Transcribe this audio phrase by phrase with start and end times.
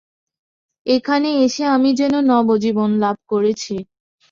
[0.85, 3.75] এখানে এসে আমি যেন নবজীবন লাভ করেছি।